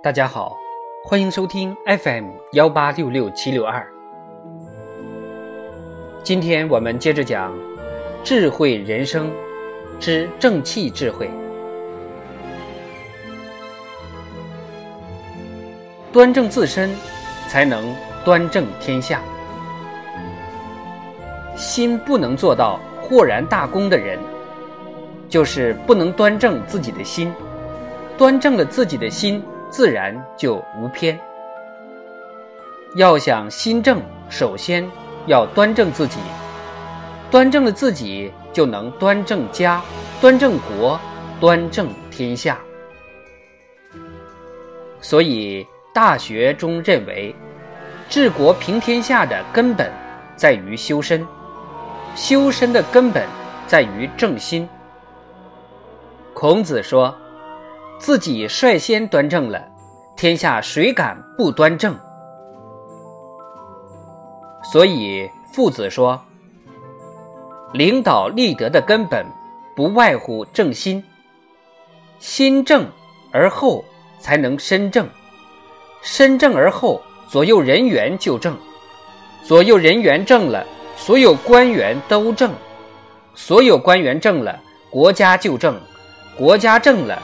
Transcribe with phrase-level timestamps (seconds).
[0.00, 0.56] 大家好，
[1.02, 3.84] 欢迎收听 FM 幺八六六七六二。
[6.22, 7.52] 今天我们接着讲
[8.22, 9.28] 智慧人生
[9.98, 11.28] 之正气智慧。
[16.12, 16.94] 端正自身，
[17.48, 17.92] 才能
[18.24, 19.20] 端正天下。
[21.56, 24.16] 心不能做到豁然大公的人，
[25.28, 27.34] 就是不能端正自己的心。
[28.16, 31.18] 端正了自己的心，自然就无偏。
[32.96, 34.88] 要想心正，首先
[35.26, 36.18] 要端正自己。
[37.30, 39.82] 端正了自己，就能端正家、
[40.20, 40.98] 端正国、
[41.38, 42.58] 端正天下。
[45.00, 45.62] 所以，
[45.92, 47.34] 《大学》中认为，
[48.08, 49.92] 治国平天下的根本
[50.34, 51.26] 在于修身，
[52.14, 53.26] 修身的根本
[53.66, 54.66] 在于正心。
[56.32, 57.14] 孔子说。
[58.00, 59.67] 自己率先端正了，
[60.18, 61.96] 天下谁敢不端正？
[64.64, 66.20] 所以父子说，
[67.72, 69.24] 领导立德的根本
[69.76, 71.04] 不外乎正心，
[72.18, 72.84] 心正
[73.32, 73.84] 而后
[74.18, 75.08] 才能身正，
[76.02, 78.58] 身正而后左右人员就正，
[79.44, 82.52] 左右人员正了，所有官员都正，
[83.36, 84.58] 所有官员正了，
[84.90, 85.80] 国家就正，
[86.36, 87.22] 国家正了。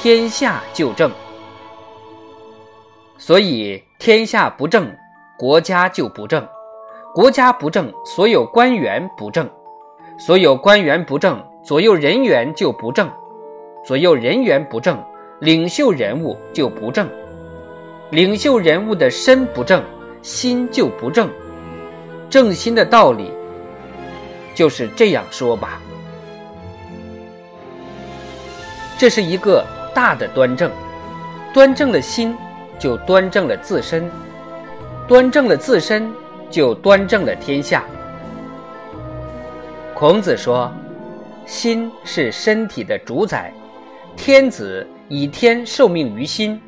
[0.00, 1.10] 天下就正，
[3.18, 4.90] 所以天下不正，
[5.38, 6.42] 国家就不正；
[7.14, 9.46] 国家不正，所有官员不正；
[10.18, 13.08] 所有官员不正，左右人员就不正；
[13.84, 15.02] 左右人员不正，
[15.40, 17.06] 领袖人物就不正；
[18.10, 19.82] 领袖人物的身不正，
[20.22, 21.30] 心就不正。
[22.28, 23.32] 正心的道理
[24.54, 25.80] 就是这样说吧。
[28.98, 29.64] 这是一个。
[29.96, 30.70] 大的端正，
[31.54, 32.36] 端正了心，
[32.78, 34.04] 就端正了自身；
[35.08, 36.12] 端正了自身，
[36.50, 37.84] 就端正了天下。
[39.94, 40.72] 孔子说
[41.46, 43.52] ：“心是身体的主宰，
[44.16, 46.60] 天子以天受命于心，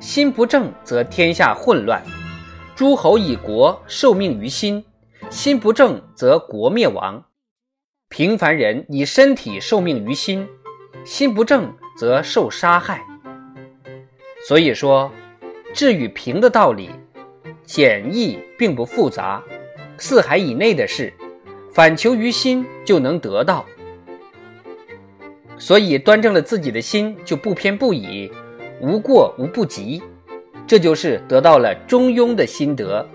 [0.00, 2.00] 心不正则天下混乱；
[2.74, 4.84] 诸侯以国受命于心，
[5.30, 7.22] 心不正则国灭亡；
[8.08, 10.46] 平凡人以身体受命于心，
[11.04, 13.02] 心不正。”则受杀害。
[14.46, 15.10] 所以说，
[15.76, 16.88] 治与平的道理，
[17.66, 19.44] 简易并不复杂，
[19.98, 21.12] 四海以内的事，
[21.70, 23.62] 反求于心就能得到。
[25.58, 28.32] 所以端正了自己的心，就不偏不倚，
[28.80, 30.02] 无过无不及，
[30.66, 33.06] 这就是得到了中庸的心得。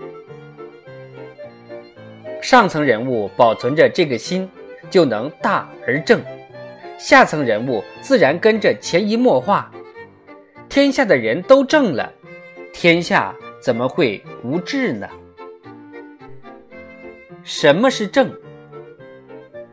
[2.40, 4.48] 上层人物保存着这个心，
[4.88, 6.22] 就能大而正。
[6.96, 9.68] 下层人物自然跟着潜移默化，
[10.68, 12.12] 天下的人都正了，
[12.72, 15.08] 天下怎么会无治呢？
[17.44, 18.32] 什么是正？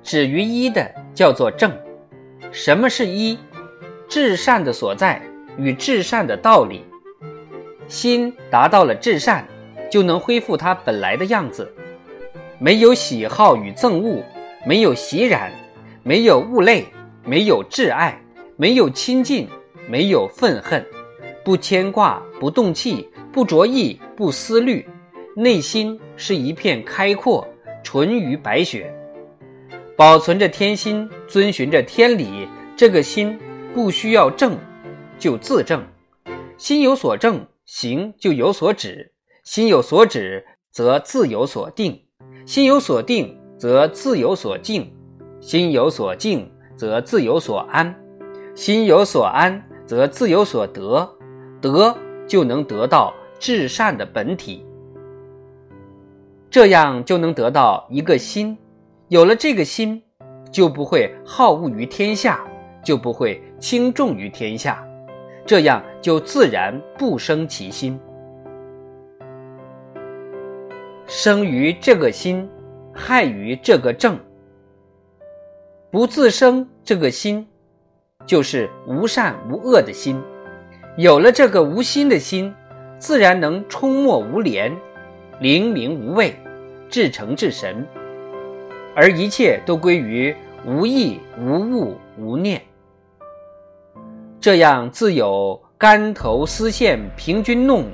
[0.04, 1.72] 止于一的叫做正。
[2.52, 3.38] 什么是一？
[4.08, 5.22] 至善的所在
[5.58, 6.84] 与至善的道理。
[7.88, 9.48] 心达到了至善，
[9.90, 11.72] 就能恢复它本来的样子，
[12.60, 14.24] 没有喜好与憎恶，
[14.66, 15.52] 没有喜染，
[16.04, 16.86] 没有物类。
[17.26, 18.20] 没有挚爱，
[18.56, 19.48] 没有亲近，
[19.88, 20.84] 没有愤恨，
[21.44, 24.88] 不牵挂，不动气，不着意，不思虑，
[25.36, 27.48] 内心是一片开阔，
[27.84, 28.94] 纯于白雪，
[29.98, 32.48] 保存着天心，遵循着天理。
[32.76, 33.38] 这个心
[33.74, 34.58] 不需要正，
[35.18, 35.82] 就自正；
[36.58, 39.12] 心有所正，行就有所止；
[39.44, 42.06] 心有所止，则自有所定；
[42.46, 44.84] 心有所定，则自有所静；
[45.42, 46.50] 心有所静。
[46.80, 47.94] 则自有所安，
[48.56, 51.18] 心有所安，则自有所得，
[51.60, 51.94] 得
[52.30, 54.64] 就能得到至善的本体，
[56.52, 58.56] 这样就能得到一个心。
[59.08, 60.00] 有了这个心，
[60.52, 62.40] 就不会好恶于天下，
[62.84, 64.88] 就不会轻重于天下，
[65.44, 68.00] 这样就自然不生其心。
[71.08, 72.48] 生于这个心，
[72.94, 74.20] 害于这个正。
[75.90, 77.48] 不自生这个心，
[78.28, 80.22] 就是无善无恶的心。
[81.00, 82.54] 有了这个无心的心，
[82.98, 84.70] 自然能冲没无廉，
[85.40, 86.36] 灵明无畏，
[86.90, 87.88] 至诚至神，
[88.94, 90.36] 而一切都归于
[90.66, 92.62] 无意无物无念。
[94.42, 97.86] 这样自有竿头丝线平均弄，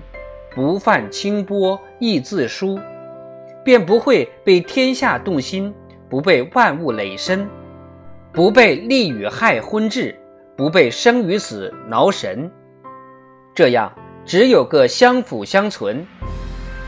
[0.55, 2.79] 不犯清波亦自疏，
[3.63, 5.71] 便不会被天下动心，
[6.09, 7.47] 不被万物累身。
[8.33, 10.17] 不被利与害昏治，
[10.57, 12.51] 不被生与死挠神，
[13.55, 13.89] 这样
[14.25, 16.05] 只有个相辅相存，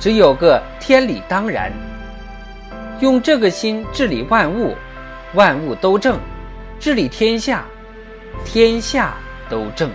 [0.02, 1.72] 只有个天理当然。
[3.00, 4.76] 用这个心治理万物，
[5.34, 6.18] 万物都正；
[6.78, 7.64] 治理天下，
[8.44, 9.16] 天下
[9.50, 9.90] 都正。